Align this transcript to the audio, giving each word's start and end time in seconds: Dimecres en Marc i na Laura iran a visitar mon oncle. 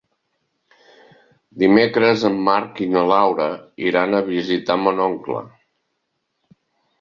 Dimecres 1.63 2.23
en 2.29 2.39
Marc 2.47 2.81
i 2.85 2.87
na 2.95 3.03
Laura 3.11 3.47
iran 3.91 4.17
a 4.17 4.23
visitar 4.31 4.79
mon 4.87 5.05
oncle. 5.11 5.45